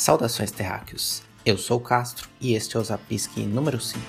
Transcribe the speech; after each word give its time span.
Saudações 0.00 0.50
terráqueos, 0.50 1.22
eu 1.44 1.58
sou 1.58 1.76
o 1.76 1.80
Castro 1.82 2.26
e 2.40 2.54
este 2.54 2.74
é 2.74 2.80
o 2.80 2.82
Zapisque 2.82 3.42
número 3.42 3.78
5. 3.78 4.02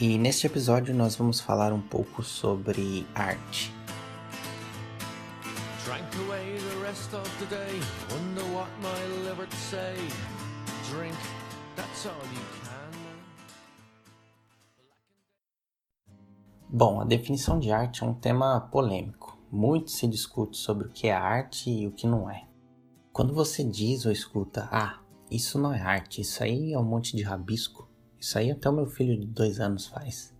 E 0.00 0.16
neste 0.16 0.46
episódio 0.46 0.94
nós 0.94 1.14
vamos 1.14 1.40
falar 1.40 1.74
um 1.74 1.80
pouco 1.82 2.22
sobre 2.22 3.06
arte. 3.14 3.70
Drank 5.84 6.06
away 6.26 6.56
the 6.56 6.86
rest 6.86 7.12
of 7.12 7.30
the 7.36 7.54
day, 7.54 7.78
wonder 8.10 8.44
what 8.54 8.70
my 8.80 9.46
say. 9.56 9.94
Drink, 10.90 11.14
that's 11.76 12.06
all 12.06 12.14
you 12.32 12.40
can. 12.64 12.98
Bom, 16.66 17.02
a 17.02 17.04
definição 17.04 17.58
de 17.58 17.70
arte 17.70 18.02
é 18.02 18.06
um 18.06 18.14
tema 18.14 18.58
polêmico. 18.72 19.27
Muito 19.50 19.90
se 19.90 20.06
discute 20.06 20.56
sobre 20.56 20.86
o 20.86 20.90
que 20.90 21.08
é 21.08 21.12
arte 21.12 21.70
e 21.70 21.86
o 21.86 21.92
que 21.92 22.06
não 22.06 22.28
é. 22.28 22.46
Quando 23.12 23.34
você 23.34 23.64
diz 23.64 24.04
ou 24.04 24.12
escuta, 24.12 24.68
ah, 24.70 25.00
isso 25.30 25.58
não 25.58 25.72
é 25.72 25.80
arte, 25.80 26.20
isso 26.20 26.42
aí 26.42 26.72
é 26.72 26.78
um 26.78 26.84
monte 26.84 27.16
de 27.16 27.22
rabisco, 27.22 27.88
isso 28.18 28.38
aí 28.38 28.50
até 28.50 28.68
o 28.68 28.72
meu 28.72 28.86
filho 28.86 29.18
de 29.18 29.26
dois 29.26 29.58
anos 29.58 29.86
faz. 29.86 30.34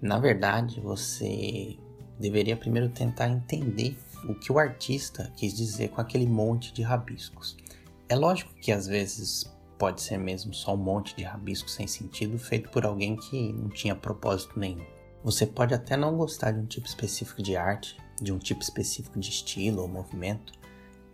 Na 0.00 0.18
verdade, 0.18 0.80
você 0.80 1.76
deveria 2.18 2.56
primeiro 2.56 2.88
tentar 2.88 3.28
entender 3.28 3.96
o 4.28 4.34
que 4.34 4.52
o 4.52 4.58
artista 4.58 5.32
quis 5.36 5.54
dizer 5.54 5.90
com 5.90 6.00
aquele 6.00 6.26
monte 6.26 6.72
de 6.72 6.82
rabiscos. 6.82 7.56
É 8.08 8.16
lógico 8.16 8.54
que 8.54 8.72
às 8.72 8.86
vezes 8.86 9.44
pode 9.78 10.00
ser 10.00 10.18
mesmo 10.18 10.52
só 10.52 10.74
um 10.74 10.78
monte 10.78 11.14
de 11.14 11.22
rabiscos 11.22 11.74
sem 11.74 11.86
sentido 11.86 12.38
feito 12.38 12.68
por 12.70 12.84
alguém 12.84 13.16
que 13.16 13.52
não 13.52 13.68
tinha 13.68 13.94
propósito 13.94 14.58
nenhum. 14.58 14.84
Você 15.22 15.46
pode 15.46 15.74
até 15.74 15.96
não 15.96 16.16
gostar 16.16 16.52
de 16.52 16.60
um 16.60 16.66
tipo 16.66 16.86
específico 16.86 17.42
de 17.42 17.56
arte, 17.56 17.96
de 18.20 18.32
um 18.32 18.38
tipo 18.38 18.62
específico 18.62 19.18
de 19.18 19.30
estilo 19.30 19.82
ou 19.82 19.88
movimento, 19.88 20.52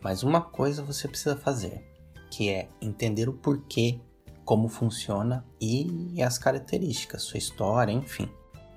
mas 0.02 0.22
uma 0.22 0.40
coisa 0.40 0.82
você 0.82 1.08
precisa 1.08 1.36
fazer, 1.36 1.82
que 2.30 2.50
é 2.50 2.68
entender 2.80 3.28
o 3.28 3.32
porquê 3.32 4.00
como 4.44 4.68
funciona 4.68 5.44
e 5.60 6.22
as 6.22 6.36
características, 6.36 7.22
sua 7.22 7.38
história, 7.38 7.92
enfim. 7.92 8.28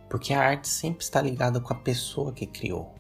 Porque 0.10 0.34
a 0.34 0.42
arte 0.42 0.70
sempre 0.70 1.04
está 1.04 1.22
ligada 1.22 1.60
com 1.60 1.74
a 1.74 1.78
pessoa 1.78 2.32
que 2.32 2.46
criou. 2.46 2.96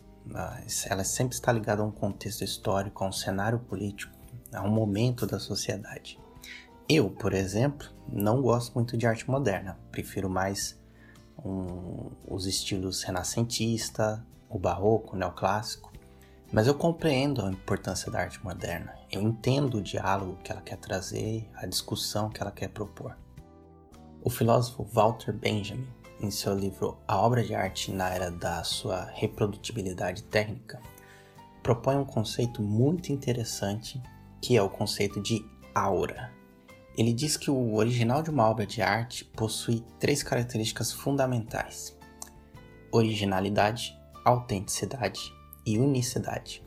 Ela 0.89 1.05
sempre 1.05 1.35
está 1.35 1.51
ligada 1.53 1.81
a 1.81 1.85
um 1.85 1.91
contexto 1.91 2.43
histórico, 2.43 3.03
a 3.03 3.07
um 3.07 3.13
cenário 3.13 3.59
político, 3.59 4.11
a 4.51 4.61
um 4.61 4.69
momento 4.69 5.25
da 5.25 5.39
sociedade. 5.39 6.19
Eu, 6.89 7.09
por 7.09 7.33
exemplo, 7.33 7.87
não 8.11 8.41
gosto 8.41 8.73
muito 8.73 8.97
de 8.97 9.07
arte 9.07 9.29
moderna. 9.29 9.79
Prefiro 9.91 10.29
mais 10.29 10.77
um, 11.43 12.11
os 12.27 12.45
estilos 12.45 13.03
renascentista, 13.03 14.25
o 14.49 14.57
barroco, 14.57 15.15
o 15.15 15.19
neoclássico. 15.19 15.91
Mas 16.51 16.67
eu 16.67 16.73
compreendo 16.73 17.45
a 17.45 17.51
importância 17.51 18.11
da 18.11 18.19
arte 18.19 18.43
moderna. 18.43 18.95
Eu 19.11 19.21
entendo 19.21 19.77
o 19.77 19.81
diálogo 19.81 20.37
que 20.43 20.51
ela 20.51 20.61
quer 20.61 20.77
trazer, 20.77 21.49
a 21.55 21.65
discussão 21.65 22.29
que 22.29 22.41
ela 22.41 22.51
quer 22.51 22.69
propor. 22.69 23.17
O 24.23 24.29
filósofo 24.29 24.83
Walter 24.83 25.33
Benjamin, 25.33 25.87
em 26.19 26.31
seu 26.31 26.53
livro 26.53 26.97
A 27.07 27.17
Obra 27.17 27.43
de 27.43 27.53
Arte 27.53 27.91
na 27.91 28.09
Era 28.09 28.31
da 28.31 28.63
Sua 28.63 29.05
Reprodutibilidade 29.13 30.23
Técnica, 30.23 30.81
propõe 31.61 31.97
um 31.97 32.05
conceito 32.05 32.61
muito 32.61 33.11
interessante 33.11 34.01
que 34.41 34.55
é 34.55 34.61
o 34.61 34.69
conceito 34.69 35.21
de 35.21 35.45
aura. 35.73 36.31
Ele 36.97 37.13
diz 37.13 37.37
que 37.37 37.51
o 37.51 37.75
original 37.75 38.23
de 38.23 38.29
uma 38.29 38.49
obra 38.49 38.65
de 38.65 38.81
arte 38.81 39.25
possui 39.25 39.83
três 39.99 40.23
características 40.23 40.91
fundamentais: 40.91 41.97
originalidade, 42.91 43.96
autenticidade 44.27 45.33
e 45.65 45.79
unicidade. 45.79 46.61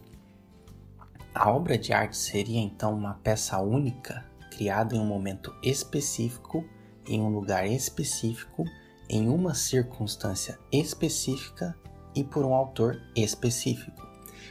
A 1.34 1.50
obra 1.50 1.76
de 1.76 1.92
arte 1.92 2.16
seria 2.16 2.58
então 2.58 2.94
uma 2.94 3.14
peça 3.14 3.58
única, 3.58 4.24
criada 4.50 4.96
em 4.96 4.98
um 4.98 5.04
momento 5.04 5.54
específico, 5.62 6.64
em 7.06 7.20
um 7.20 7.28
lugar 7.28 7.66
específico, 7.66 8.64
em 9.10 9.28
uma 9.28 9.54
circunstância 9.54 10.58
específica 10.72 11.76
e 12.14 12.24
por 12.24 12.46
um 12.46 12.54
autor 12.54 12.98
específico. 13.14 14.08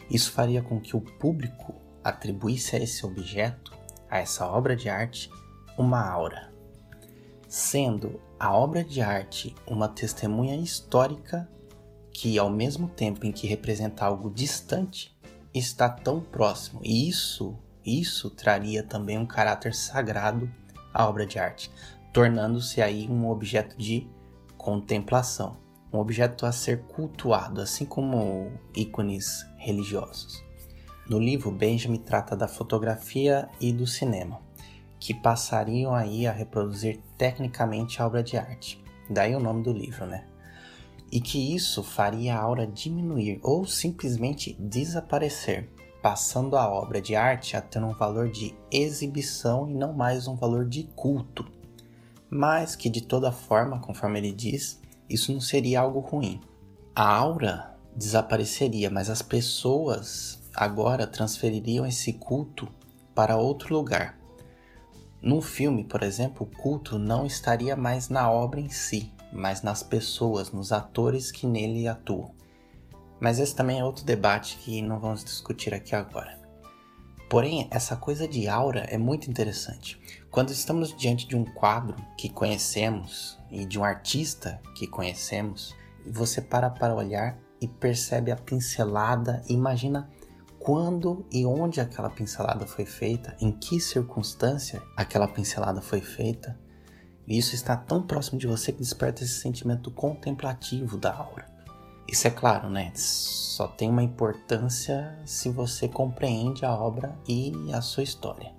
Isso 0.09 0.31
faria 0.31 0.61
com 0.61 0.79
que 0.79 0.95
o 0.95 1.01
público 1.01 1.73
atribuísse 2.03 2.75
a 2.75 2.79
esse 2.79 3.03
objeto, 3.03 3.75
a 4.07 4.19
essa 4.19 4.45
obra 4.45 4.75
de 4.75 4.87
arte, 4.87 5.31
uma 5.79 6.07
aura. 6.07 6.53
Sendo 7.47 8.21
a 8.39 8.55
obra 8.55 8.83
de 8.83 9.01
arte 9.01 9.55
uma 9.65 9.87
testemunha 9.87 10.55
histórica 10.55 11.49
que, 12.19 12.37
ao 12.37 12.49
mesmo 12.49 12.89
tempo 12.89 13.25
em 13.25 13.31
que 13.31 13.47
representa 13.47 14.03
algo 14.03 14.29
distante, 14.29 15.17
está 15.53 15.87
tão 15.87 16.19
próximo. 16.19 16.81
E 16.83 17.07
isso, 17.07 17.57
isso 17.85 18.29
traria 18.29 18.83
também 18.83 19.17
um 19.17 19.25
caráter 19.25 19.73
sagrado 19.73 20.51
à 20.93 21.07
obra 21.07 21.25
de 21.25 21.39
arte, 21.39 21.71
tornando-se 22.11 22.81
aí 22.81 23.07
um 23.07 23.29
objeto 23.29 23.77
de 23.77 24.05
contemplação, 24.57 25.55
um 25.93 25.97
objeto 25.97 26.45
a 26.45 26.51
ser 26.51 26.81
cultuado, 26.87 27.61
assim 27.61 27.85
como 27.85 28.51
ícones 28.75 29.47
religiosos. 29.55 30.43
No 31.09 31.19
livro, 31.19 31.49
Benjamin 31.49 31.99
trata 31.99 32.35
da 32.35 32.49
fotografia 32.49 33.47
e 33.61 33.71
do 33.71 33.87
cinema, 33.87 34.41
que 34.99 35.13
passariam 35.13 35.95
aí 35.95 36.27
a 36.27 36.33
reproduzir 36.33 36.99
tecnicamente 37.17 38.01
a 38.01 38.05
obra 38.05 38.21
de 38.21 38.35
arte. 38.35 38.83
Daí 39.09 39.33
o 39.33 39.39
nome 39.39 39.63
do 39.63 39.71
livro, 39.71 40.05
né? 40.05 40.28
E 41.11 41.19
que 41.19 41.55
isso 41.55 41.83
faria 41.83 42.35
a 42.35 42.41
aura 42.41 42.67
diminuir 42.67 43.39
ou 43.41 43.65
simplesmente 43.65 44.55
desaparecer, 44.59 45.69
passando 46.01 46.55
a 46.55 46.69
obra 46.69 47.01
de 47.01 47.15
arte 47.15 47.57
a 47.57 47.61
ter 47.61 47.83
um 47.83 47.93
valor 47.93 48.29
de 48.29 48.55
exibição 48.71 49.69
e 49.69 49.73
não 49.73 49.93
mais 49.93 50.27
um 50.27 50.35
valor 50.35 50.67
de 50.67 50.83
culto. 50.95 51.45
Mas 52.29 52.75
que 52.75 52.89
de 52.89 53.01
toda 53.01 53.31
forma, 53.31 53.79
conforme 53.79 54.19
ele 54.19 54.31
diz, 54.31 54.79
isso 55.09 55.33
não 55.33 55.41
seria 55.41 55.81
algo 55.81 55.99
ruim. 55.99 56.39
A 56.95 57.07
aura 57.07 57.75
desapareceria, 57.95 58.89
mas 58.89 59.09
as 59.09 59.21
pessoas 59.21 60.39
agora 60.55 61.07
transfeririam 61.07 61.85
esse 61.85 62.13
culto 62.13 62.67
para 63.15 63.37
outro 63.37 63.73
lugar. 63.73 64.19
Num 65.21 65.41
filme, 65.41 65.83
por 65.83 66.03
exemplo, 66.03 66.47
o 66.47 66.61
culto 66.61 66.97
não 66.97 67.25
estaria 67.25 67.75
mais 67.75 68.07
na 68.07 68.31
obra 68.31 68.59
em 68.59 68.69
si, 68.69 69.11
mas 69.31 69.61
nas 69.61 69.83
pessoas, 69.83 70.51
nos 70.51 70.71
atores 70.71 71.31
que 71.31 71.47
nele 71.47 71.87
atuam. 71.87 72.33
Mas 73.19 73.39
esse 73.39 73.55
também 73.55 73.79
é 73.79 73.83
outro 73.83 74.05
debate 74.05 74.57
que 74.57 74.81
não 74.81 74.99
vamos 74.99 75.23
discutir 75.23 75.73
aqui 75.73 75.93
agora. 75.93 76.39
Porém, 77.29 77.67
essa 77.69 77.95
coisa 77.95 78.27
de 78.27 78.47
aura 78.47 78.81
é 78.89 78.97
muito 78.97 79.29
interessante. 79.29 79.99
Quando 80.31 80.51
estamos 80.51 80.95
diante 80.97 81.27
de 81.27 81.35
um 81.35 81.45
quadro 81.45 81.95
que 82.17 82.27
conhecemos 82.27 83.37
e 83.51 83.65
de 83.65 83.77
um 83.77 83.83
artista 83.83 84.59
que 84.75 84.87
conhecemos, 84.87 85.75
você 86.07 86.41
para 86.41 86.69
para 86.69 86.95
olhar 86.95 87.37
e 87.61 87.67
percebe 87.67 88.31
a 88.31 88.35
pincelada, 88.35 89.43
imagina 89.47 90.09
quando 90.57 91.25
e 91.31 91.45
onde 91.45 91.79
aquela 91.79 92.09
pincelada 92.09 92.65
foi 92.65 92.85
feita, 92.85 93.35
em 93.39 93.51
que 93.51 93.79
circunstância 93.79 94.81
aquela 94.95 95.27
pincelada 95.27 95.81
foi 95.81 96.01
feita, 96.01 96.59
e 97.29 97.37
isso 97.37 97.53
está 97.53 97.77
tão 97.77 98.01
próximo 98.01 98.39
de 98.39 98.47
você 98.47 98.71
que 98.71 98.79
desperta 98.79 99.23
esse 99.23 99.39
sentimento 99.39 99.91
contemplativo 99.91 100.97
da 100.97 101.13
aura. 101.13 101.45
Isso 102.07 102.27
é 102.27 102.31
claro, 102.31 102.67
né? 102.71 102.91
Só 102.95 103.67
tem 103.67 103.87
uma 103.87 104.01
importância 104.01 105.15
se 105.25 105.47
você 105.47 105.87
compreende 105.87 106.65
a 106.65 106.73
obra 106.73 107.15
e 107.27 107.53
a 107.71 107.81
sua 107.81 108.01
história. 108.01 108.51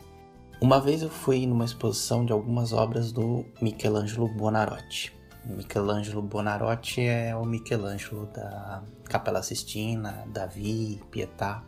Uma 0.60 0.80
vez 0.80 1.03
eu 1.03 1.10
fui 1.10 1.47
numa 1.47 1.64
exposição 1.64 2.25
de 2.25 2.32
algumas 2.32 2.72
obras 2.72 3.10
do 3.10 3.44
Michelangelo 3.60 4.28
Buonarroti. 4.28 5.12
Michelangelo 5.44 6.22
Buonarroti 6.22 7.00
é 7.00 7.34
o 7.34 7.44
Michelangelo 7.44 8.26
da 8.26 8.84
Capela 9.04 9.42
Sistina, 9.42 10.24
Davi, 10.28 11.03
Pietà, 11.10 11.65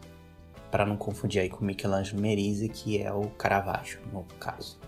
para 0.70 0.86
não 0.86 0.96
confundir 0.96 1.40
aí 1.40 1.48
com 1.48 1.64
Michelangelo 1.64 2.20
Merisi, 2.20 2.68
que 2.68 3.02
é 3.02 3.12
o 3.12 3.28
Caravaggio, 3.30 3.98
no 4.12 4.22
caso. 4.38 4.78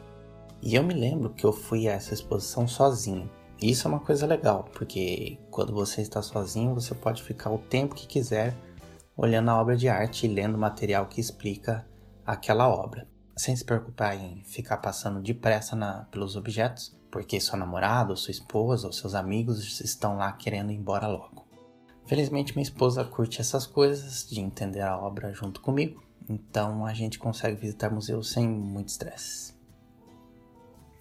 E 0.66 0.76
eu 0.76 0.82
me 0.82 0.94
lembro 0.94 1.28
que 1.28 1.44
eu 1.44 1.52
fui 1.52 1.87
a 1.87 1.93
essa 1.93 2.14
exposição 2.14 2.66
sozinho. 2.66 3.31
Isso 3.61 3.87
é 3.87 3.90
uma 3.90 4.00
coisa 4.00 4.26
legal, 4.26 4.64
porque 4.72 5.38
quando 5.50 5.75
você 5.75 6.00
está 6.00 6.22
sozinho, 6.22 6.75
você 6.75 6.94
pode 6.94 7.22
ficar 7.22 7.50
o 7.50 7.58
tempo 7.58 7.94
que 7.94 8.06
quiser 8.06 8.56
olhando 9.14 9.50
a 9.50 9.61
obra 9.61 9.76
de 9.76 9.90
arte 9.90 10.25
e 10.25 10.28
lendo 10.28 10.56
material 10.56 11.06
que 11.06 11.20
explica 11.20 11.87
aquela 12.25 12.66
obra, 12.66 13.06
sem 13.37 13.55
se 13.55 13.62
preocupar 13.62 14.16
em 14.16 14.43
ficar 14.43 14.78
passando 14.78 15.20
depressa 15.20 15.76
na, 15.76 16.06
pelos 16.11 16.34
objetos, 16.34 16.96
porque 17.11 17.38
sua 17.40 17.58
namorada, 17.58 18.12
ou 18.12 18.16
sua 18.16 18.32
esposa, 18.32 18.87
ou 18.87 18.93
seus 18.93 19.14
amigos 19.14 19.82
estão 19.82 20.16
lá 20.16 20.32
querendo 20.32 20.72
ir 20.72 20.76
embora 20.76 21.06
logo. 21.06 21.46
Felizmente, 22.06 22.55
minha 22.55 22.62
esposa 22.62 23.05
curte 23.05 23.38
essas 23.38 23.66
coisas 23.66 24.26
de 24.26 24.40
entender 24.40 24.81
a 24.81 24.96
obra 24.96 25.31
junto 25.34 25.61
comigo, 25.61 26.02
então 26.26 26.87
a 26.87 26.94
gente 26.94 27.19
consegue 27.19 27.61
visitar 27.61 27.90
museus 27.90 28.32
sem 28.32 28.49
muito 28.49 28.88
estresse. 28.88 29.52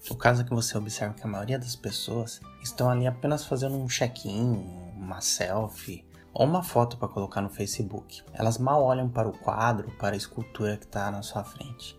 O 0.10 0.16
caso 0.16 0.42
é 0.42 0.44
que 0.46 0.54
você 0.54 0.78
observa 0.78 1.14
que 1.14 1.24
a 1.24 1.28
maioria 1.28 1.58
das 1.58 1.76
pessoas 1.76 2.42
estão 2.62 2.90
ali 2.90 3.08
apenas 3.08 3.46
fazendo 3.46 3.78
um 3.78 3.88
check-in, 3.88 4.66
uma 4.98 5.22
selfie 5.22 6.06
ou 6.34 6.46
uma 6.46 6.62
foto 6.62 6.98
para 6.98 7.08
colocar 7.08 7.42
no 7.42 7.50
Facebook. 7.50 8.22
Elas 8.34 8.58
mal 8.58 8.84
olham 8.84 9.08
para 9.08 9.30
o 9.30 9.38
quadro, 9.38 9.90
para 9.98 10.14
a 10.14 10.18
escultura 10.18 10.76
que 10.76 10.86
está 10.86 11.10
na 11.10 11.22
sua 11.22 11.44
frente. 11.44 11.96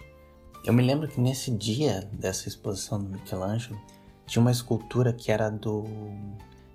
Eu 0.64 0.72
me 0.72 0.82
lembro 0.82 1.08
que 1.08 1.20
nesse 1.20 1.50
dia 1.50 2.08
dessa 2.12 2.46
exposição 2.46 3.02
do 3.02 3.08
Michelangelo 3.08 3.80
tinha 4.26 4.40
uma 4.40 4.52
escultura 4.52 5.12
que 5.12 5.32
era 5.32 5.50
do 5.50 5.84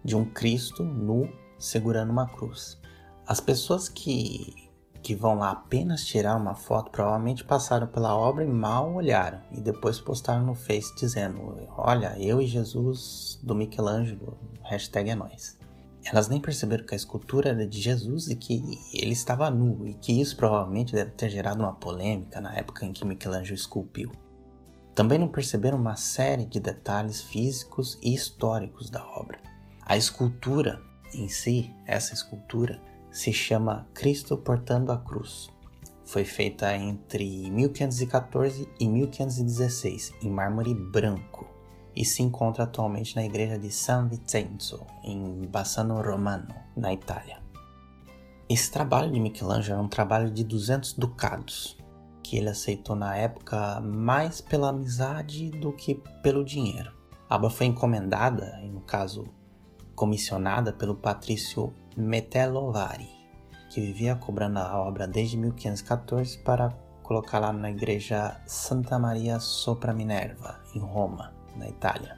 de 0.03 0.15
um 0.15 0.25
Cristo 0.25 0.83
nu 0.83 1.31
segurando 1.59 2.11
uma 2.11 2.27
cruz. 2.27 2.79
As 3.27 3.39
pessoas 3.39 3.87
que 3.87 4.58
que 5.01 5.15
vão 5.15 5.35
lá 5.35 5.51
apenas 5.51 6.05
tirar 6.05 6.35
uma 6.35 6.55
foto 6.55 6.91
provavelmente 6.91 7.43
passaram 7.43 7.87
pela 7.87 8.15
obra 8.15 8.43
e 8.43 8.47
mal 8.47 8.93
olharam 8.93 9.39
e 9.51 9.61
depois 9.61 9.99
postaram 9.99 10.45
no 10.45 10.55
Face 10.55 10.93
dizendo: 10.95 11.67
Olha, 11.77 12.15
eu 12.19 12.41
e 12.41 12.47
Jesus 12.47 13.39
do 13.41 13.55
Michelangelo, 13.55 14.37
hashtag 14.63 15.09
é 15.09 15.15
nós. 15.15 15.57
Elas 16.05 16.29
nem 16.29 16.39
perceberam 16.39 16.85
que 16.85 16.93
a 16.93 16.97
escultura 16.97 17.49
era 17.49 17.67
de 17.67 17.79
Jesus 17.79 18.27
e 18.27 18.35
que 18.35 18.63
ele 18.93 19.11
estava 19.11 19.49
nu, 19.49 19.85
e 19.85 19.93
que 19.93 20.19
isso 20.19 20.35
provavelmente 20.35 20.93
deve 20.93 21.11
ter 21.11 21.29
gerado 21.29 21.61
uma 21.61 21.73
polêmica 21.73 22.39
na 22.39 22.55
época 22.55 22.85
em 22.85 22.93
que 22.93 23.05
Michelangelo 23.05 23.55
esculpiu. 23.55 24.11
Também 24.95 25.19
não 25.19 25.27
perceberam 25.27 25.77
uma 25.77 25.95
série 25.95 26.45
de 26.45 26.59
detalhes 26.59 27.21
físicos 27.21 27.97
e 28.01 28.13
históricos 28.13 28.89
da 28.89 29.05
obra. 29.05 29.39
A 29.81 29.97
escultura 29.97 30.81
em 31.13 31.27
si, 31.27 31.73
essa 31.85 32.13
escultura, 32.13 32.81
se 33.11 33.33
chama 33.33 33.87
Cristo 33.93 34.37
portando 34.37 34.91
a 34.91 34.97
cruz. 34.97 35.49
Foi 36.05 36.25
feita 36.25 36.75
entre 36.75 37.49
1514 37.51 38.67
e 38.79 38.87
1516 38.87 40.13
em 40.23 40.29
mármore 40.29 40.73
branco 40.73 41.47
e 41.95 42.05
se 42.05 42.23
encontra 42.23 42.63
atualmente 42.63 43.15
na 43.15 43.25
igreja 43.25 43.57
de 43.57 43.71
San 43.71 44.07
Vincenzo, 44.07 44.85
em 45.03 45.45
Bassano 45.47 46.01
Romano, 46.01 46.47
na 46.75 46.93
Itália. 46.93 47.39
Esse 48.47 48.71
trabalho 48.71 49.11
de 49.11 49.19
Michelangelo 49.19 49.79
é 49.79 49.83
um 49.83 49.87
trabalho 49.87 50.31
de 50.31 50.43
200 50.43 50.93
ducados, 50.93 51.77
que 52.23 52.37
ele 52.37 52.49
aceitou 52.49 52.95
na 52.95 53.15
época 53.15 53.79
mais 53.81 54.41
pela 54.41 54.69
amizade 54.69 55.51
do 55.51 55.71
que 55.73 55.95
pelo 56.23 56.43
dinheiro. 56.43 56.91
A 57.29 57.35
obra 57.35 57.49
foi 57.49 57.67
encomendada, 57.67 58.59
e 58.63 58.69
no 58.69 58.81
caso 58.81 59.25
comissionada 59.93 60.71
pelo 60.71 60.95
patrício 60.95 61.73
Metellovari, 61.99 63.09
que 63.69 63.81
vivia 63.81 64.15
cobrando 64.15 64.59
a 64.59 64.81
obra 64.81 65.07
desde 65.07 65.37
1514 65.37 66.39
para 66.39 66.69
colocá-la 67.03 67.51
na 67.51 67.69
igreja 67.69 68.39
Santa 68.45 68.97
Maria 68.99 69.39
sopra 69.39 69.93
Minerva, 69.93 70.59
em 70.75 70.79
Roma, 70.79 71.33
na 71.55 71.67
Itália. 71.67 72.17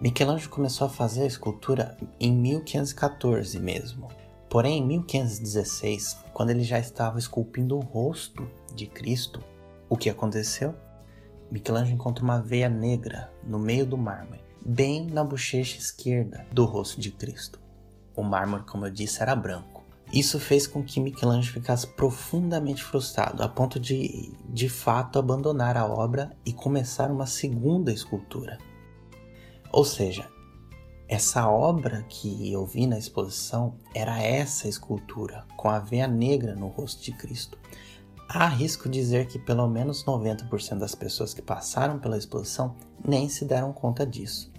Michelangelo 0.00 0.50
começou 0.50 0.86
a 0.86 0.90
fazer 0.90 1.22
a 1.22 1.26
escultura 1.26 1.96
em 2.18 2.32
1514 2.32 3.60
mesmo. 3.60 4.08
Porém, 4.50 4.78
em 4.78 4.86
1516, 4.86 6.18
quando 6.32 6.50
ele 6.50 6.64
já 6.64 6.78
estava 6.78 7.18
esculpindo 7.18 7.76
o 7.76 7.80
rosto 7.80 8.48
de 8.74 8.86
Cristo, 8.86 9.42
o 9.88 9.96
que 9.96 10.10
aconteceu? 10.10 10.74
Michelangelo 11.50 11.94
encontra 11.94 12.24
uma 12.24 12.40
veia 12.40 12.68
negra 12.68 13.32
no 13.44 13.58
meio 13.58 13.86
do 13.86 13.96
mármore, 13.96 14.42
bem 14.64 15.06
na 15.06 15.22
bochecha 15.22 15.78
esquerda 15.78 16.46
do 16.52 16.64
rosto 16.64 17.00
de 17.00 17.10
Cristo. 17.10 17.63
O 18.16 18.22
mármore, 18.22 18.64
como 18.64 18.86
eu 18.86 18.90
disse, 18.90 19.22
era 19.22 19.34
branco. 19.34 19.84
Isso 20.12 20.38
fez 20.38 20.66
com 20.66 20.82
que 20.82 21.00
Michelangelo 21.00 21.54
ficasse 21.54 21.86
profundamente 21.86 22.84
frustrado, 22.84 23.42
a 23.42 23.48
ponto 23.48 23.80
de, 23.80 24.32
de 24.48 24.68
fato, 24.68 25.18
abandonar 25.18 25.76
a 25.76 25.86
obra 25.86 26.30
e 26.44 26.52
começar 26.52 27.10
uma 27.10 27.26
segunda 27.26 27.92
escultura. 27.92 28.58
Ou 29.72 29.84
seja, 29.84 30.30
essa 31.08 31.48
obra 31.48 32.04
que 32.08 32.52
eu 32.52 32.64
vi 32.64 32.86
na 32.86 32.96
exposição 32.96 33.74
era 33.92 34.22
essa 34.22 34.68
escultura, 34.68 35.44
com 35.56 35.68
a 35.68 35.80
veia 35.80 36.06
negra 36.06 36.54
no 36.54 36.68
rosto 36.68 37.02
de 37.02 37.12
Cristo. 37.12 37.58
Arrisco 38.28 38.88
dizer 38.88 39.26
que 39.26 39.38
pelo 39.38 39.68
menos 39.68 40.04
90% 40.04 40.78
das 40.78 40.94
pessoas 40.94 41.34
que 41.34 41.42
passaram 41.42 41.98
pela 41.98 42.16
exposição 42.16 42.74
nem 43.06 43.28
se 43.28 43.44
deram 43.44 43.72
conta 43.72 44.06
disso. 44.06 44.50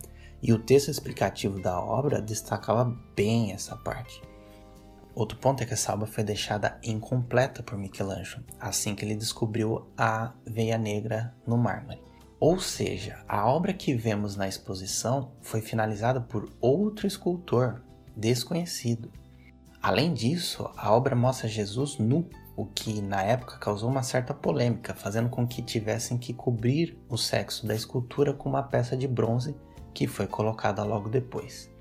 E 0.48 0.54
o 0.54 0.60
texto 0.60 0.92
explicativo 0.92 1.60
da 1.60 1.82
obra 1.82 2.22
destacava 2.22 2.96
bem 3.16 3.52
essa 3.52 3.76
parte. 3.76 4.22
Outro 5.16 5.40
ponto 5.40 5.64
é 5.64 5.66
que 5.66 5.74
essa 5.74 5.92
obra 5.92 6.06
foi 6.06 6.24
deixada 6.24 6.80
incompleta 6.84 7.64
por 7.64 7.76
Michelangelo, 7.80 8.46
assim 8.60 8.94
que 8.94 9.04
ele 9.04 9.16
descobriu 9.16 9.88
a 9.98 10.34
veia 10.46 10.78
negra 10.78 11.34
no 11.48 11.58
mármore. 11.58 12.00
Ou 12.40 12.60
seja, 12.60 13.24
a 13.28 13.48
obra 13.48 13.74
que 13.74 13.96
vemos 13.96 14.36
na 14.36 14.48
exposição 14.48 15.32
foi 15.42 15.62
finalizada 15.62 16.22
por 16.22 16.48
outro 16.62 17.08
escultor 17.08 17.82
desconhecido. 18.16 19.12
Além 19.82 20.14
disso, 20.14 20.70
a 20.78 20.94
obra 20.94 21.16
mostra 21.16 21.48
Jesus 21.48 21.98
nu, 21.98 22.30
o 22.56 22.68
que 22.68 23.02
na 23.02 23.24
época 23.24 23.58
causou 23.58 23.90
uma 23.90 24.04
certa 24.04 24.32
polêmica, 24.32 24.94
fazendo 24.94 25.28
com 25.28 25.48
que 25.48 25.64
tivessem 25.64 26.20
que 26.20 26.36
cobrir 26.36 27.04
o 27.10 27.18
sexo 27.18 27.66
da 27.66 27.74
escultura 27.74 28.32
com 28.32 28.48
uma 28.48 28.62
peça 28.62 28.96
de 28.96 29.08
bronze 29.08 29.56
que 29.96 30.06
foi 30.06 30.28
colocada 30.28 30.84
logo 30.84 31.10
depois. 31.10 31.74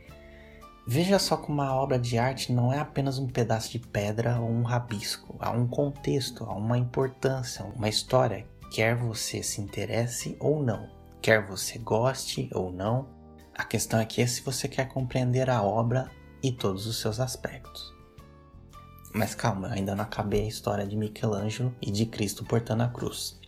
Veja 0.87 1.19
só 1.19 1.37
como 1.37 1.61
uma 1.61 1.75
obra 1.75 1.99
de 1.99 2.17
arte 2.17 2.53
não 2.53 2.73
é 2.73 2.79
apenas 2.79 3.19
um 3.19 3.27
pedaço 3.27 3.73
de 3.73 3.79
pedra 3.79 4.39
ou 4.39 4.49
um 4.49 4.63
rabisco, 4.63 5.35
há 5.41 5.51
um 5.51 5.67
contexto, 5.67 6.45
há 6.45 6.55
uma 6.55 6.79
importância, 6.79 7.65
uma 7.65 7.89
história, 7.89 8.47
quer 8.71 8.95
você 8.95 9.43
se 9.43 9.61
interesse 9.61 10.37
ou 10.39 10.63
não, 10.63 10.89
quer 11.21 11.45
você 11.45 11.79
goste 11.79 12.49
ou 12.53 12.71
não. 12.71 13.09
A 13.55 13.65
questão 13.65 13.99
aqui 13.99 14.23
é 14.23 14.27
se 14.27 14.43
você 14.43 14.69
quer 14.69 14.89
compreender 14.89 15.51
a 15.51 15.63
obra 15.63 16.11
e 16.43 16.53
todos 16.53 16.87
os 16.87 17.01
seus 17.01 17.19
aspectos. 17.19 17.93
Mas 19.15 19.35
calma, 19.35 19.69
ainda 19.69 19.95
não 19.95 20.05
acabei 20.05 20.43
a 20.43 20.49
história 20.49 20.87
de 20.87 20.97
Michelangelo 20.97 21.75
e 21.81 21.91
de 21.91 22.05
Cristo 22.05 22.45
portando 22.45 22.83
a 22.83 22.89
cruz. 22.89 23.41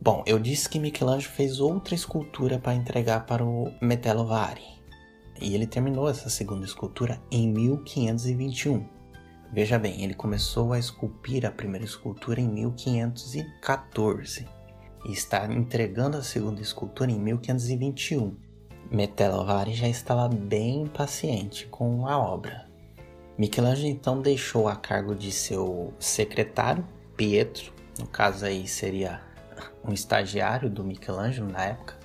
Bom, 0.00 0.22
eu 0.24 0.38
disse 0.38 0.68
que 0.68 0.78
Michelangelo 0.78 1.32
fez 1.34 1.58
outra 1.58 1.94
escultura 1.94 2.58
para 2.58 2.74
entregar 2.74 3.26
para 3.26 3.44
o 3.44 3.72
Metello 3.80 4.24
Vari 4.24 4.78
e 5.40 5.54
ele 5.54 5.66
terminou 5.66 6.08
essa 6.08 6.30
segunda 6.30 6.64
escultura 6.64 7.20
em 7.30 7.48
1521. 7.48 8.86
Veja 9.52 9.78
bem, 9.78 10.04
ele 10.04 10.14
começou 10.14 10.72
a 10.72 10.78
esculpir 10.78 11.44
a 11.44 11.50
primeira 11.50 11.84
escultura 11.84 12.40
em 12.40 12.48
1514 12.48 14.46
e 15.04 15.12
está 15.12 15.46
entregando 15.52 16.16
a 16.16 16.22
segunda 16.22 16.60
escultura 16.60 17.10
em 17.10 17.18
1521. 17.18 18.36
Metellovari 18.90 19.74
já 19.74 19.88
estava 19.88 20.28
bem 20.28 20.86
paciente 20.86 21.66
com 21.66 22.06
a 22.06 22.18
obra. 22.18 22.68
Michelangelo 23.36 23.88
então 23.88 24.20
deixou 24.20 24.68
a 24.68 24.76
cargo 24.76 25.14
de 25.14 25.32
seu 25.32 25.92
secretário, 25.98 26.84
Pietro, 27.16 27.72
no 27.98 28.06
caso 28.06 28.44
aí 28.44 28.66
seria 28.66 29.27
um 29.84 29.92
estagiário 29.92 30.70
do 30.70 30.84
Michelangelo 30.84 31.50
na 31.50 31.64
época, 31.64 31.98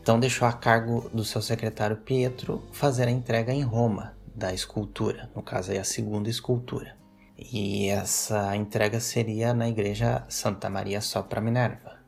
então 0.00 0.18
deixou 0.18 0.48
a 0.48 0.52
cargo 0.52 1.08
do 1.12 1.24
seu 1.24 1.42
secretário 1.42 1.96
Pietro 1.96 2.62
fazer 2.72 3.06
a 3.06 3.10
entrega 3.10 3.52
em 3.52 3.62
Roma 3.62 4.14
da 4.34 4.52
escultura, 4.52 5.30
no 5.36 5.42
caso 5.42 5.70
aí 5.70 5.78
a 5.78 5.84
segunda 5.84 6.30
escultura. 6.30 6.96
E 7.36 7.88
essa 7.88 8.56
entrega 8.56 8.98
seria 9.00 9.52
na 9.54 9.68
igreja 9.68 10.24
Santa 10.28 10.68
Maria 10.68 11.00
Sopra 11.00 11.40
Minerva. 11.40 11.98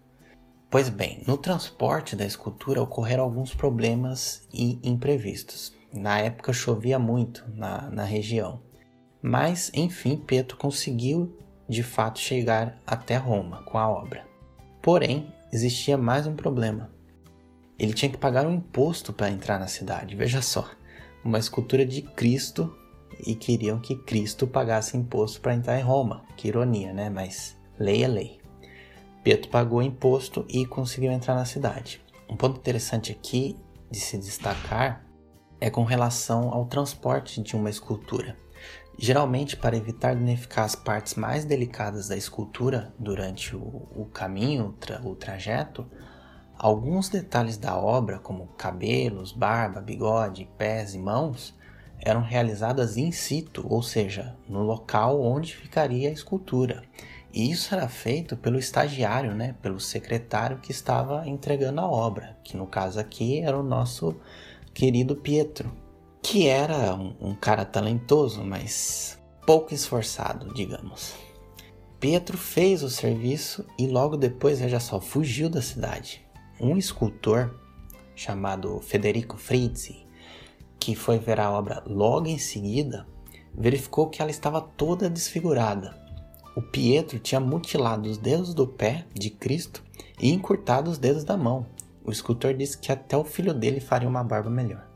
Pois 0.71 0.89
bem, 0.89 1.23
no 1.27 1.37
transporte 1.37 2.17
da 2.17 2.25
escultura 2.25 2.83
ocorreram 2.83 3.25
alguns 3.25 3.55
problemas 3.55 4.49
e 4.53 4.79
imprevistos. 4.83 5.77
Na 5.93 6.19
época 6.19 6.53
chovia 6.53 6.99
muito 6.99 7.45
na, 7.55 7.91
na 7.91 8.05
região. 8.05 8.63
Mas, 9.21 9.71
enfim, 9.75 10.17
Pietro 10.17 10.57
conseguiu 10.57 11.39
de 11.69 11.83
fato 11.83 12.19
chegar 12.19 12.79
até 12.87 13.17
Roma 13.17 13.63
com 13.65 13.79
a 13.79 13.89
obra. 13.89 14.32
Porém, 14.83 15.33
existia 15.53 15.97
mais 15.97 16.27
um 16.27 16.35
problema 16.35 16.91
ele 17.83 17.93
tinha 17.93 18.11
que 18.11 18.17
pagar 18.17 18.47
um 18.47 18.55
imposto 18.55 19.13
para 19.13 19.29
entrar 19.29 19.59
na 19.59 19.67
cidade. 19.67 20.15
Veja 20.15 20.41
só, 20.41 20.71
uma 21.25 21.39
escultura 21.39 21.85
de 21.85 22.01
Cristo 22.01 22.73
e 23.27 23.35
queriam 23.35 23.81
que 23.81 23.97
Cristo 23.97 24.47
pagasse 24.47 24.97
imposto 24.97 25.41
para 25.41 25.55
entrar 25.55 25.81
em 25.81 25.83
Roma. 25.83 26.25
Que 26.37 26.47
ironia, 26.47 26.93
né? 26.93 27.11
Mas 27.11 27.57
lei 27.77 28.05
é 28.05 28.09
lei. 28.09 28.41
Pietro 29.25 29.51
pagou 29.51 29.83
imposto 29.83 30.45
e 30.49 30.65
conseguiu 30.65 31.11
entrar 31.11 31.35
na 31.35 31.45
cidade. 31.45 32.01
Um 32.29 32.37
ponto 32.37 32.59
interessante 32.59 33.11
aqui 33.11 33.57
de 33.91 33.99
se 33.99 34.17
destacar 34.17 35.05
é 35.61 35.69
com 35.69 35.83
relação 35.83 36.55
ao 36.55 36.67
transporte 36.67 37.43
de 37.43 37.57
uma 37.57 37.69
escultura. 37.69 38.37
Geralmente, 38.99 39.57
para 39.57 39.77
evitar 39.77 40.15
danificar 40.15 40.65
as 40.65 40.75
partes 40.75 41.15
mais 41.15 41.45
delicadas 41.45 42.09
da 42.09 42.17
escultura 42.17 42.95
durante 42.99 43.57
o, 43.57 43.89
o 43.97 44.09
caminho, 44.13 44.67
o, 44.67 44.73
tra 44.73 45.01
o 45.03 45.15
trajeto, 45.15 45.87
Alguns 46.63 47.09
detalhes 47.09 47.57
da 47.57 47.77
obra, 47.77 48.21
como 48.21 48.47
cabelos, 48.57 49.33
barba, 49.33 49.81
bigode, 49.81 50.49
pés 50.57 50.95
e 50.95 50.99
mãos, 50.99 51.53
eram 51.99 52.21
realizadas 52.21 52.97
in 52.97 53.11
situ, 53.11 53.67
ou 53.69 53.83
seja, 53.83 54.37
no 54.49 54.63
local 54.63 55.21
onde 55.21 55.57
ficaria 55.57 56.09
a 56.09 56.13
escultura. 56.13 56.85
E 57.33 57.51
isso 57.51 57.75
era 57.75 57.89
feito 57.89 58.37
pelo 58.37 58.61
estagiário, 58.61 59.35
né, 59.35 59.57
pelo 59.61 59.81
secretário 59.81 60.59
que 60.59 60.71
estava 60.71 61.27
entregando 61.27 61.81
a 61.81 61.91
obra, 61.91 62.39
que 62.45 62.57
no 62.57 62.69
caso 62.69 63.01
aqui 63.01 63.41
era 63.41 63.59
o 63.59 63.65
nosso 63.65 64.15
querido 64.73 65.17
Pietro. 65.17 65.82
Que 66.23 66.47
era 66.47 66.95
um, 66.95 67.15
um 67.21 67.35
cara 67.35 67.65
talentoso, 67.65 68.45
mas 68.45 69.19
pouco 69.45 69.75
esforçado, 69.75 70.55
digamos. 70.55 71.15
Pietro 71.99 72.39
fez 72.39 72.83
o 72.83 72.89
serviço 72.89 73.67
e 73.79 73.87
logo 73.87 74.17
depois, 74.17 74.61
veja 74.61 74.81
só, 74.81 75.01
fugiu 75.01 75.51
da 75.51 75.61
cidade. 75.61 76.25
Um 76.61 76.77
escultor 76.77 77.59
chamado 78.15 78.81
Federico 78.81 79.37
Frizzi, 79.37 80.07
que 80.79 80.95
foi 80.95 81.19
ver 81.19 81.41
a 81.41 81.51
obra 81.51 81.83
logo 81.87 82.29
em 82.29 82.39
seguida, 82.39 83.07
verificou 83.55 84.09
que 84.09 84.23
ela 84.23 84.31
estava 84.31 84.61
toda 84.61 85.11
desfigurada. 85.11 86.01
O 86.55 86.63
Pietro 86.63 87.19
tinha 87.19 87.41
mutilado 87.41 88.09
os 88.09 88.19
dedos 88.19 88.55
do 88.55 88.67
pé 88.67 89.07
de 89.15 89.31
Cristo 89.31 89.83
e 90.21 90.31
encurtado 90.33 90.91
os 90.91 90.99
dedos 90.99 91.25
da 91.25 91.37
mão. 91.37 91.67
O 92.05 92.11
escultor 92.11 92.55
disse 92.55 92.79
que 92.79 92.93
até 92.93 93.17
o 93.17 93.25
filho 93.25 93.55
dele 93.55 93.81
faria 93.81 94.09
uma 94.09 94.25
barba 94.25 94.51
melhor. 94.51 94.92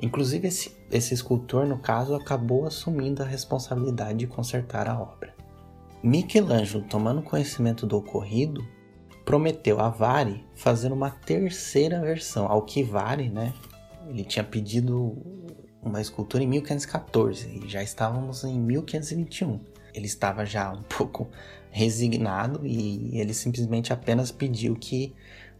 Inclusive, 0.00 0.48
esse, 0.48 0.76
esse 0.90 1.12
escultor, 1.12 1.66
no 1.66 1.78
caso, 1.78 2.14
acabou 2.14 2.66
assumindo 2.66 3.22
a 3.22 3.26
responsabilidade 3.26 4.18
de 4.18 4.26
consertar 4.26 4.88
a 4.88 4.98
obra. 4.98 5.34
Michelangelo, 6.02 6.84
tomando 6.84 7.22
conhecimento 7.22 7.86
do 7.86 7.96
ocorrido, 7.96 8.64
prometeu 9.24 9.80
a 9.80 9.88
Vare 9.88 10.44
fazer 10.54 10.92
uma 10.92 11.10
terceira 11.10 12.00
versão, 12.00 12.46
ao 12.46 12.62
que 12.62 12.82
Vare, 12.82 13.28
né? 13.28 13.52
Ele 14.08 14.24
tinha 14.24 14.44
pedido 14.44 15.16
uma 15.82 16.00
escultura 16.00 16.42
em 16.42 16.46
1514 16.46 17.60
e 17.64 17.68
já 17.68 17.82
estávamos 17.82 18.44
em 18.44 18.58
1521. 18.58 19.60
Ele 19.92 20.06
estava 20.06 20.46
já 20.46 20.72
um 20.72 20.82
pouco 20.88 21.28
resignado 21.70 22.66
e 22.66 23.18
ele 23.18 23.34
simplesmente 23.34 23.92
apenas 23.92 24.30
pediu 24.30 24.74
que 24.76 25.14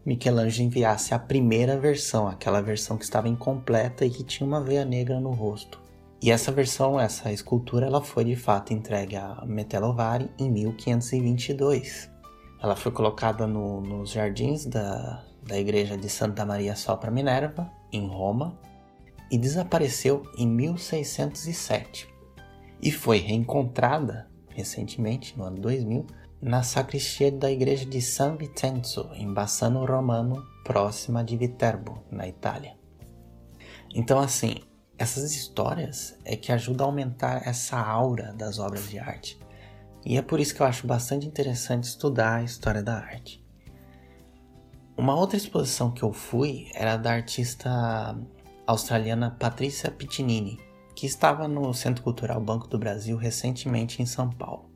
Michelangelo 0.08 0.66
enviasse 0.66 1.12
a 1.12 1.18
primeira 1.18 1.78
versão, 1.78 2.26
aquela 2.26 2.62
versão 2.62 2.96
que 2.96 3.04
estava 3.04 3.28
incompleta 3.28 4.06
e 4.06 4.10
que 4.10 4.24
tinha 4.24 4.46
uma 4.46 4.58
veia 4.58 4.82
negra 4.82 5.20
no 5.20 5.32
rosto. 5.32 5.78
E 6.22 6.30
essa 6.30 6.50
versão, 6.50 6.98
essa 6.98 7.30
escultura, 7.30 7.84
ela 7.84 8.00
foi 8.00 8.24
de 8.24 8.34
fato 8.34 8.72
entregue 8.72 9.16
a 9.16 9.44
Metelovari 9.44 10.30
em 10.38 10.50
1522. 10.50 12.10
Ela 12.58 12.74
foi 12.74 12.90
colocada 12.90 13.46
no, 13.46 13.82
nos 13.82 14.10
jardins 14.10 14.64
da, 14.64 15.22
da 15.46 15.58
igreja 15.58 15.94
de 15.94 16.08
Santa 16.08 16.42
Maria 16.42 16.74
Sopra 16.74 17.10
Minerva, 17.10 17.70
em 17.92 18.08
Roma, 18.08 18.58
e 19.30 19.36
desapareceu 19.36 20.22
em 20.38 20.48
1607. 20.48 22.08
E 22.80 22.90
foi 22.90 23.18
reencontrada 23.18 24.26
recentemente, 24.54 25.36
no 25.36 25.44
ano 25.44 25.60
2000, 25.60 26.06
na 26.40 26.62
sacristia 26.62 27.32
da 27.32 27.50
igreja 27.50 27.84
de 27.84 28.00
San 28.00 28.36
Vincenzo, 28.36 29.10
em 29.14 29.32
Bassano 29.32 29.84
Romano, 29.84 30.46
próxima 30.64 31.24
de 31.24 31.36
Viterbo, 31.36 32.02
na 32.10 32.28
Itália. 32.28 32.76
Então, 33.94 34.20
assim, 34.20 34.56
essas 34.96 35.34
histórias 35.34 36.16
é 36.24 36.36
que 36.36 36.52
ajudam 36.52 36.86
a 36.86 36.90
aumentar 36.90 37.46
essa 37.46 37.78
aura 37.78 38.32
das 38.34 38.58
obras 38.58 38.88
de 38.88 38.98
arte. 38.98 39.38
E 40.04 40.16
é 40.16 40.22
por 40.22 40.38
isso 40.38 40.54
que 40.54 40.60
eu 40.60 40.66
acho 40.66 40.86
bastante 40.86 41.26
interessante 41.26 41.84
estudar 41.84 42.36
a 42.36 42.42
história 42.42 42.82
da 42.82 42.94
arte. 42.94 43.44
Uma 44.96 45.14
outra 45.14 45.36
exposição 45.36 45.90
que 45.90 46.02
eu 46.02 46.12
fui 46.12 46.70
era 46.74 46.96
da 46.96 47.12
artista 47.12 48.18
australiana 48.66 49.30
Patricia 49.30 49.90
Piccinini, 49.90 50.60
que 50.94 51.06
estava 51.06 51.46
no 51.46 51.72
Centro 51.72 52.02
Cultural 52.02 52.40
Banco 52.40 52.66
do 52.66 52.78
Brasil 52.78 53.16
recentemente 53.16 54.02
em 54.02 54.06
São 54.06 54.28
Paulo. 54.28 54.68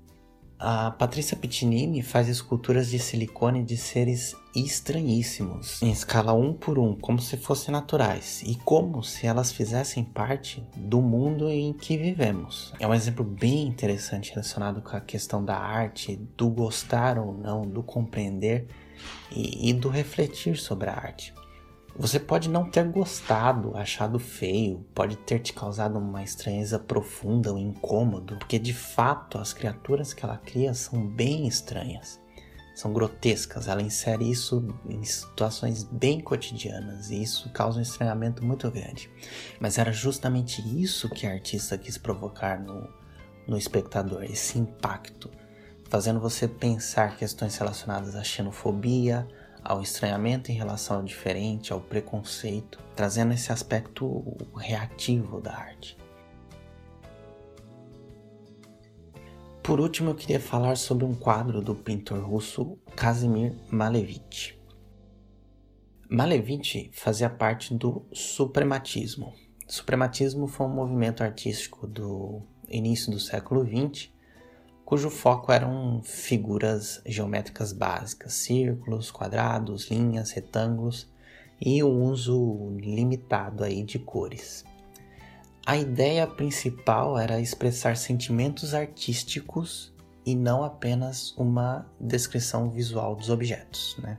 A 0.65 0.93
Patrícia 0.93 1.37
Piccinini 1.37 2.03
faz 2.03 2.29
esculturas 2.29 2.89
de 2.89 2.97
silicone 2.97 3.65
de 3.65 3.77
seres 3.77 4.37
estranhíssimos, 4.55 5.83
em 5.83 5.91
escala 5.91 6.35
1 6.35 6.53
por 6.53 6.79
1, 6.79 7.01
como 7.01 7.19
se 7.19 7.37
fossem 7.37 7.73
naturais, 7.73 8.45
e 8.47 8.55
como 8.55 9.03
se 9.03 9.27
elas 9.27 9.51
fizessem 9.51 10.05
parte 10.05 10.65
do 10.77 11.03
mundo 11.03 11.51
em 11.51 11.73
que 11.73 11.97
vivemos. 11.97 12.73
É 12.79 12.87
um 12.87 12.95
exemplo 12.95 13.25
bem 13.25 13.67
interessante 13.67 14.31
relacionado 14.31 14.81
com 14.81 14.97
a 14.97 15.01
questão 15.01 15.45
da 15.45 15.59
arte, 15.59 16.15
do 16.37 16.49
gostar 16.49 17.19
ou 17.19 17.37
não, 17.37 17.63
do 17.63 17.83
compreender 17.83 18.69
e, 19.33 19.69
e 19.69 19.73
do 19.73 19.89
refletir 19.89 20.57
sobre 20.57 20.89
a 20.89 20.95
arte. 20.95 21.35
Você 21.95 22.19
pode 22.19 22.49
não 22.49 22.71
ter 22.71 22.89
gostado, 22.89 23.77
achado 23.77 24.19
feio, 24.19 24.79
pode 24.95 25.15
ter 25.17 25.41
te 25.41 25.53
causado 25.53 25.99
uma 25.99 26.23
estranheza 26.23 26.79
profunda, 26.79 27.53
um 27.53 27.59
incômodo, 27.59 28.37
porque 28.39 28.59
de 28.59 28.73
fato 28.73 29.37
as 29.37 29.53
criaturas 29.53 30.15
que 30.15 30.25
ela 30.25 30.39
cria 30.39 30.73
são 30.73 31.07
bem 31.07 31.47
estranhas, 31.47 32.19
são 32.75 32.95
grotescas. 32.95 33.69
Ela 33.69 33.83
insere 33.83 34.31
isso 34.31 34.75
em 34.89 35.05
situações 35.05 35.85
bem 35.85 36.19
cotidianas 36.19 37.11
e 37.11 37.23
isso 37.23 37.51
causa 37.51 37.79
um 37.79 37.83
estranhamento 37.83 38.43
muito 38.43 38.71
grande. 38.71 39.11
Mas 39.61 39.77
era 39.77 39.93
justamente 39.93 40.63
isso 40.81 41.11
que 41.11 41.27
a 41.27 41.33
artista 41.33 41.77
quis 41.77 41.99
provocar 41.99 42.59
no, 42.59 42.89
no 43.47 43.59
espectador, 43.59 44.25
esse 44.25 44.59
impacto, 44.59 45.31
fazendo 45.91 46.19
você 46.21 46.49
pensar 46.49 47.19
questões 47.19 47.55
relacionadas 47.59 48.17
à 48.17 48.25
xenofobia, 48.25 49.29
ao 49.65 49.81
estranhamento 49.81 50.51
em 50.51 50.55
relação 50.55 50.97
ao 50.97 51.03
diferente, 51.03 51.73
ao 51.73 51.81
preconceito, 51.81 52.79
trazendo 52.95 53.33
esse 53.33 53.53
aspecto 53.53 54.37
reativo 54.57 55.41
da 55.41 55.57
arte. 55.57 55.97
Por 59.63 59.81
último, 59.81 60.11
eu 60.11 60.15
queria 60.15 60.41
falar 60.41 60.77
sobre 60.77 61.05
um 61.05 61.15
quadro 61.15 61.63
do 61.63 61.75
pintor 61.75 62.19
russo 62.25 62.77
Kazimir 62.97 63.55
Malevich. 63.71 64.61
Malevich 66.11 66.91
fazia 66.93 67.31
parte 67.31 67.73
do 67.73 68.05
suprematismo. 68.13 69.33
Suprematismo 69.67 70.47
foi 70.47 70.67
um 70.67 70.75
movimento 70.75 71.23
artístico 71.23 71.87
do 71.87 72.43
início 72.69 73.11
do 73.11 73.19
século 73.19 73.65
XX 73.65 74.12
cujo 74.93 75.09
foco 75.09 75.51
eram 75.51 76.03
figuras 76.05 77.01
geométricas 77.07 77.73
básicas, 77.73 78.35
círculos, 78.35 79.11
quadrados, 79.11 79.91
linhas, 79.91 80.33
retângulos 80.33 81.11
e 81.59 81.83
o 81.83 81.89
uso 81.89 82.77
limitado 82.79 83.65
aí 83.65 83.83
de 83.83 83.99
cores. 83.99 84.67
A 85.65 85.79
ideia 85.79 86.27
principal 86.27 87.19
era 87.19 87.41
expressar 87.41 87.97
sentimentos 87.97 88.75
artísticos 88.75 89.95
e 90.27 90.35
não 90.35 90.63
apenas 90.63 91.35
uma 91.39 91.87
descrição 91.99 92.69
visual 92.69 93.17
dos 93.17 93.31
objetos, 93.31 93.97
né? 93.99 94.19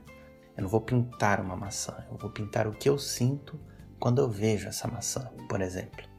Eu 0.56 0.64
não 0.64 0.68
vou 0.68 0.80
pintar 0.80 1.40
uma 1.40 1.54
maçã, 1.54 2.04
eu 2.10 2.16
vou 2.16 2.30
pintar 2.30 2.66
o 2.66 2.72
que 2.72 2.88
eu 2.88 2.98
sinto 2.98 3.60
quando 4.00 4.20
eu 4.20 4.28
vejo 4.28 4.66
essa 4.66 4.88
maçã, 4.88 5.30
por 5.48 5.60
exemplo. 5.60 6.13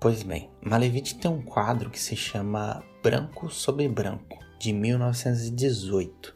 Pois 0.00 0.22
bem, 0.22 0.48
Malevich 0.62 1.16
tem 1.16 1.30
um 1.30 1.42
quadro 1.42 1.90
que 1.90 2.00
se 2.00 2.16
chama 2.16 2.82
Branco 3.02 3.50
sobre 3.50 3.86
Branco, 3.86 4.38
de 4.58 4.72
1918. 4.72 6.34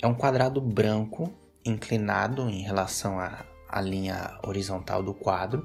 É 0.00 0.06
um 0.06 0.14
quadrado 0.14 0.62
branco 0.62 1.30
inclinado 1.62 2.48
em 2.48 2.62
relação 2.62 3.20
à, 3.20 3.44
à 3.68 3.82
linha 3.82 4.38
horizontal 4.42 5.02
do 5.02 5.12
quadro, 5.12 5.62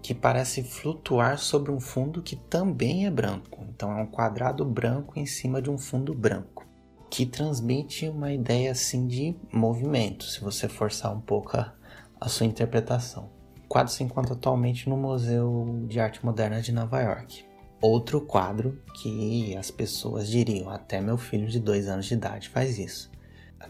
que 0.00 0.14
parece 0.14 0.62
flutuar 0.62 1.36
sobre 1.36 1.70
um 1.70 1.78
fundo 1.78 2.22
que 2.22 2.34
também 2.34 3.04
é 3.04 3.10
branco. 3.10 3.62
Então 3.68 3.92
é 3.92 4.00
um 4.00 4.06
quadrado 4.06 4.64
branco 4.64 5.18
em 5.18 5.26
cima 5.26 5.60
de 5.60 5.68
um 5.68 5.76
fundo 5.76 6.14
branco, 6.14 6.66
que 7.10 7.26
transmite 7.26 8.08
uma 8.08 8.32
ideia 8.32 8.72
assim 8.72 9.06
de 9.06 9.36
movimento, 9.52 10.24
se 10.24 10.40
você 10.40 10.66
forçar 10.66 11.14
um 11.14 11.20
pouco 11.20 11.58
a, 11.58 11.74
a 12.18 12.26
sua 12.26 12.46
interpretação. 12.46 13.38
Quadro 13.70 13.92
se 13.92 14.02
encontra 14.02 14.34
atualmente 14.34 14.88
no 14.88 14.96
Museu 14.96 15.84
de 15.86 16.00
Arte 16.00 16.26
Moderna 16.26 16.60
de 16.60 16.72
Nova 16.72 17.00
York 17.00 17.44
outro 17.80 18.20
quadro 18.20 18.82
que 18.94 19.56
as 19.56 19.70
pessoas 19.70 20.26
diriam: 20.26 20.68
até 20.68 21.00
meu 21.00 21.16
filho 21.16 21.46
de 21.46 21.60
dois 21.60 21.86
anos 21.86 22.06
de 22.06 22.14
idade 22.14 22.48
faz 22.48 22.80
isso. 22.80 23.08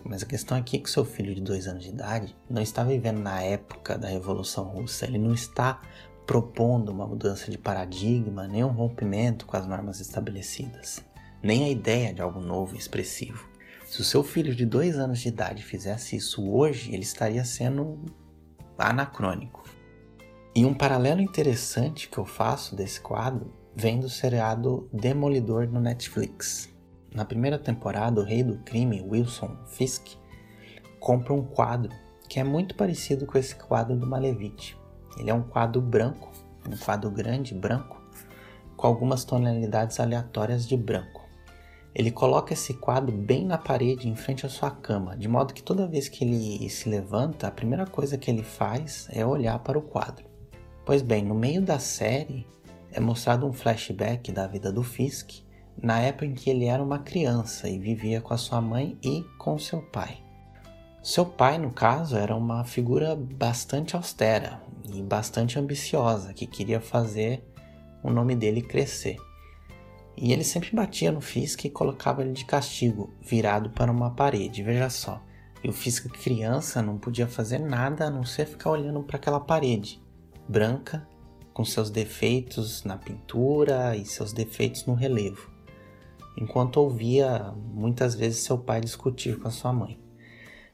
Mas 0.03 0.23
a 0.23 0.27
questão 0.27 0.57
aqui 0.57 0.79
é 0.79 0.81
que 0.81 0.89
seu 0.89 1.05
filho 1.05 1.35
de 1.35 1.43
dois 1.43 1.69
anos 1.69 1.83
de 1.83 1.91
idade 1.91 2.35
não 2.49 2.63
está 2.63 2.83
vivendo 2.83 3.19
na 3.19 3.43
época 3.43 3.99
da 3.99 4.09
Revolução 4.09 4.65
Russa, 4.65 5.05
ele 5.05 5.19
não 5.19 5.35
está 5.35 5.83
propondo 6.27 6.89
uma 6.89 7.07
mudança 7.07 7.51
de 7.51 7.59
paradigma, 7.59 8.49
nem 8.49 8.65
um 8.65 8.69
rompimento 8.69 9.45
com 9.45 9.59
as 9.59 9.67
normas 9.67 10.01
estabelecidas, 10.01 11.05
nem 11.43 11.65
a 11.65 11.69
ideia 11.69 12.15
de 12.15 12.23
algo 12.23 12.41
novo 12.41 12.75
e 12.75 12.79
expressivo. 12.79 13.47
Se 13.85 14.01
o 14.01 14.05
seu 14.05 14.23
filho 14.23 14.55
de 14.55 14.65
dois 14.65 14.97
anos 14.97 15.19
de 15.19 15.29
idade 15.29 15.63
fizesse 15.63 16.17
isso 16.17 16.51
hoje, 16.51 16.91
ele 16.95 17.03
estaria 17.03 17.45
sendo 17.45 17.99
anacrônico. 18.79 19.63
E 20.53 20.67
um 20.67 20.75
paralelo 20.75 21.21
interessante 21.21 22.09
que 22.09 22.19
eu 22.19 22.25
faço 22.25 22.75
desse 22.75 23.01
quadro 23.01 23.53
vem 23.73 24.01
do 24.01 24.09
seriado 24.09 24.89
Demolidor 24.93 25.69
no 25.69 25.81
Netflix. 25.81 26.69
Na 27.15 27.25
primeira 27.25 27.57
temporada, 27.57 28.21
o 28.21 28.25
rei 28.25 28.43
do 28.43 28.59
crime, 28.59 29.01
Wilson 29.01 29.57
Fisk, 29.69 30.09
compra 30.99 31.33
um 31.33 31.45
quadro 31.45 31.93
que 32.29 32.41
é 32.41 32.45
muito 32.45 32.75
parecido 32.75 33.27
com 33.27 33.39
esse 33.39 33.55
quadro 33.55 33.97
do 33.97 34.09
Malevich. 34.09 34.77
Ele 35.17 35.31
é 35.31 35.35
um 35.35 35.43
quadro 35.43 35.81
branco, 35.81 36.33
um 36.69 36.77
quadro 36.77 37.13
grande 37.13 37.55
branco, 37.55 38.03
com 38.77 38.89
algumas 38.89 39.25
tonalidades 39.25 40.01
aleatórias 40.01 40.67
de 40.67 40.77
branco. 40.77 41.29
Ele 41.95 42.11
coloca 42.11 42.53
esse 42.53 42.75
quadro 42.75 43.17
bem 43.17 43.47
na 43.47 43.57
parede, 43.57 44.09
em 44.09 44.17
frente 44.17 44.45
à 44.45 44.49
sua 44.49 44.73
cama, 44.73 45.17
de 45.17 45.29
modo 45.29 45.55
que 45.55 45.63
toda 45.63 45.87
vez 45.87 46.09
que 46.09 46.25
ele 46.25 46.69
se 46.69 46.89
levanta, 46.89 47.47
a 47.47 47.53
primeira 47.53 47.87
coisa 47.87 48.19
que 48.19 48.29
ele 48.29 48.43
faz 48.43 49.07
é 49.11 49.25
olhar 49.25 49.57
para 49.61 49.79
o 49.79 49.83
quadro. 49.83 50.31
Pois 50.85 51.03
bem, 51.03 51.25
no 51.25 51.35
meio 51.35 51.63
da 51.63 51.79
série 51.79 52.47
é 52.93 53.01
mostrado 53.01 53.47
um 53.47 53.53
flashback 53.53 54.33
da 54.33 54.47
vida 54.47 54.73
do 54.73 54.83
Fisk 54.83 55.43
na 55.81 56.01
época 56.01 56.27
em 56.27 56.35
que 56.35 56.51
ele 56.51 56.67
era 56.67 56.83
uma 56.83 56.99
criança 56.99 57.69
e 57.69 57.79
vivia 57.79 58.21
com 58.21 58.35
a 58.35 58.39
sua 58.39 58.61
mãe 58.61 58.99
e 59.03 59.23
com 59.39 59.59
seu 59.59 59.81
pai. 59.81 60.23
Seu 61.03 61.25
pai, 61.25 61.57
no 61.57 61.71
caso, 61.71 62.17
era 62.17 62.37
uma 62.37 62.65
figura 62.65 63.17
bastante 63.17 63.97
austera 63.97 64.61
e 64.93 65.01
bastante 65.03 65.59
ambiciosa 65.59 66.35
que 66.35 66.47
queria 66.47 66.81
fazer 66.81 67.43
o 68.03 68.11
nome 68.11 68.37
dele 68.37 68.61
crescer. 68.61 69.17
E 70.17 70.33
ele 70.33 70.45
sempre 70.45 70.77
batia 70.77 71.11
no 71.11 71.21
Fisk 71.21 71.65
e 71.65 71.71
colocava 71.71 72.21
ele 72.21 72.33
de 72.33 72.45
castigo, 72.45 73.15
virado 73.23 73.71
para 73.71 73.91
uma 73.91 74.11
parede, 74.11 74.63
veja 74.63 74.91
só. 74.91 75.23
E 75.65 75.69
o 75.69 75.73
Fisk 75.73 76.09
criança 76.09 76.83
não 76.83 76.99
podia 76.99 77.27
fazer 77.27 77.59
nada 77.59 78.07
a 78.07 78.11
não 78.11 78.25
ser 78.25 78.47
ficar 78.47 78.71
olhando 78.71 79.03
para 79.03 79.17
aquela 79.17 79.41
parede, 79.41 80.03
branca, 80.51 81.07
com 81.55 81.65
seus 81.65 81.91
defeitos 81.91 82.83
na 82.83 82.97
pintura 82.97 83.97
e 83.97 84.05
seus 84.05 84.33
defeitos 84.33 84.85
no 84.85 84.95
relevo, 84.95 85.49
enquanto 86.37 86.79
ouvia 86.79 87.55
muitas 87.73 88.17
vezes 88.17 88.43
seu 88.43 88.59
pai 88.59 88.81
discutir 88.81 89.39
com 89.39 89.47
a 89.47 89.53
sua 89.53 89.73
mãe. 89.73 89.97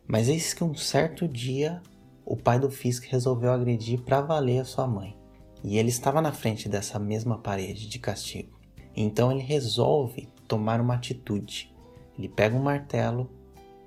Mas 0.08 0.28
eis 0.28 0.54
que 0.54 0.64
um 0.64 0.74
certo 0.74 1.28
dia 1.28 1.82
o 2.24 2.36
pai 2.36 2.58
do 2.58 2.70
Fisk 2.70 3.04
resolveu 3.04 3.52
agredir 3.52 4.00
para 4.00 4.22
valer 4.22 4.60
a 4.60 4.64
sua 4.64 4.86
mãe, 4.86 5.14
e 5.62 5.76
ele 5.76 5.90
estava 5.90 6.22
na 6.22 6.32
frente 6.32 6.70
dessa 6.70 6.98
mesma 6.98 7.36
parede 7.36 7.86
de 7.86 7.98
castigo. 7.98 8.58
Então 8.96 9.30
ele 9.30 9.42
resolve 9.42 10.26
tomar 10.48 10.80
uma 10.80 10.94
atitude. 10.94 11.70
Ele 12.18 12.30
pega 12.30 12.56
um 12.56 12.62
martelo 12.62 13.30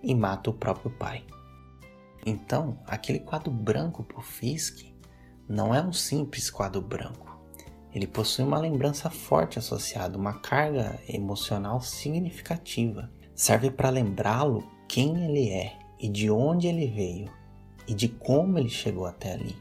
e 0.03 0.13
mata 0.13 0.51
o 0.51 0.53
próprio 0.53 0.91
pai. 0.91 1.23
Então, 2.23 2.77
aquele 2.85 3.19
quadro 3.19 3.51
branco 3.51 4.03
para 4.03 4.19
o 4.19 4.21
Fisk 4.21 4.88
não 5.49 5.73
é 5.73 5.81
um 5.81 5.91
simples 5.91 6.51
quadro 6.51 6.79
branco. 6.79 7.27
Ele 7.91 8.05
possui 8.05 8.45
uma 8.45 8.59
lembrança 8.59 9.09
forte 9.09 9.57
associada, 9.57 10.15
uma 10.15 10.39
carga 10.39 10.99
emocional 11.09 11.81
significativa. 11.81 13.11
Serve 13.33 13.71
para 13.71 13.89
lembrá-lo 13.89 14.63
quem 14.87 15.25
ele 15.25 15.49
é 15.49 15.75
e 15.99 16.07
de 16.07 16.29
onde 16.29 16.67
ele 16.67 16.85
veio 16.85 17.31
e 17.87 17.95
de 17.95 18.07
como 18.07 18.59
ele 18.59 18.69
chegou 18.69 19.07
até 19.07 19.33
ali. 19.33 19.57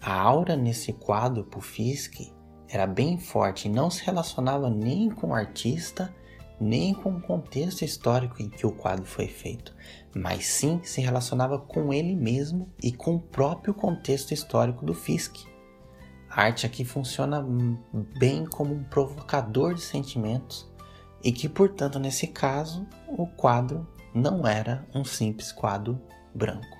A 0.00 0.12
aura 0.20 0.56
nesse 0.56 0.92
quadro 0.92 1.46
Fisk 1.60 2.32
era 2.68 2.86
bem 2.86 3.16
forte 3.16 3.68
e 3.68 3.70
não 3.70 3.88
se 3.88 4.04
relacionava 4.04 4.68
nem 4.68 5.08
com 5.08 5.28
o 5.28 5.34
artista, 5.34 6.12
nem 6.60 6.92
com 6.92 7.10
o 7.10 7.20
contexto 7.20 7.84
histórico 7.84 8.42
em 8.42 8.48
que 8.48 8.66
o 8.66 8.72
quadro 8.72 9.04
foi 9.04 9.28
feito, 9.28 9.72
mas 10.16 10.46
sim 10.46 10.80
se 10.82 11.02
relacionava 11.02 11.58
com 11.58 11.92
ele 11.92 12.16
mesmo 12.16 12.72
e 12.82 12.90
com 12.90 13.16
o 13.16 13.20
próprio 13.20 13.74
contexto 13.74 14.32
histórico 14.32 14.82
do 14.86 14.94
Fisk. 14.94 15.44
A 16.30 16.44
arte 16.44 16.64
aqui 16.64 16.86
funciona 16.86 17.46
bem 18.18 18.46
como 18.46 18.74
um 18.74 18.82
provocador 18.82 19.74
de 19.74 19.82
sentimentos 19.82 20.66
e 21.22 21.30
que, 21.30 21.50
portanto, 21.50 21.98
nesse 21.98 22.26
caso, 22.26 22.86
o 23.06 23.26
quadro 23.26 23.86
não 24.14 24.46
era 24.46 24.86
um 24.94 25.04
simples 25.04 25.52
quadro 25.52 26.00
branco. 26.34 26.78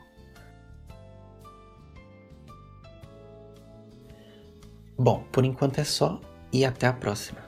Bom, 4.98 5.24
por 5.30 5.44
enquanto 5.44 5.78
é 5.78 5.84
só 5.84 6.22
e 6.50 6.64
até 6.64 6.86
a 6.86 6.92
próxima. 6.92 7.45